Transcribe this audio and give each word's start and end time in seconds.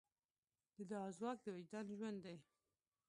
د 0.75 0.77
دعا 0.89 1.07
ځواک 1.17 1.37
د 1.43 1.47
وجدان 1.55 1.85
ژوند 1.97 2.19
دی. 2.25 2.37